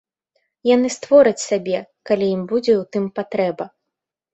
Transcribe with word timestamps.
Яны 0.75 0.89
створаць 0.95 1.43
сабе, 1.49 1.85
калі 2.11 2.25
ім 2.39 2.43
будзе 2.55 2.73
ў 2.81 2.97
тым 2.97 3.05
патрэба. 3.19 3.75